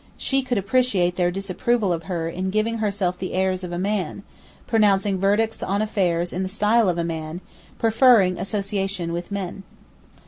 [0.17, 4.23] She could appreciate their disapproval of her in giving herself the airs of a man,
[4.65, 7.39] pronouncing verdicts on affairs in the style of a man,
[7.77, 9.61] preferring association with men.